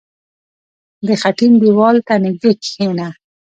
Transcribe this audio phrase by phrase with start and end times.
[1.07, 3.07] •د خټین دیوال ته نژدې کښېنه.